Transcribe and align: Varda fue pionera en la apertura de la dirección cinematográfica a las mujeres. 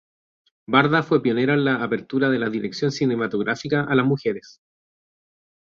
Varda 0.65 1.03
fue 1.03 1.21
pionera 1.21 1.53
en 1.53 1.63
la 1.63 1.83
apertura 1.83 2.29
de 2.31 2.39
la 2.39 2.49
dirección 2.49 2.91
cinematográfica 2.91 3.81
a 3.83 3.93
las 3.93 4.03
mujeres. 4.07 4.59